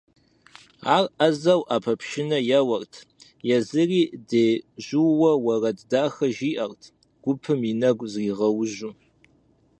[0.95, 2.93] Ар ӏэзэу ӏэпэпшынэ еуэрт,
[3.57, 6.81] езыри дежьуужу, уэрэд дахэу жиӏэрт,
[7.23, 8.93] гупым я нэгу зригъэужьу.